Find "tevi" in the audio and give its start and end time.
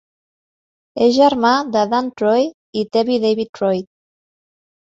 2.97-3.21